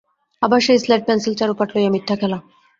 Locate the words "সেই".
0.61-0.79